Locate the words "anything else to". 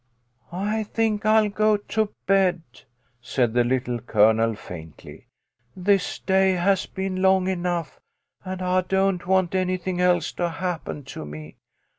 9.53-10.49